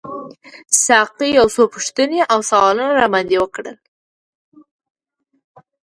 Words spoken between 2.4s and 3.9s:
سوالونه راباندي وکړل.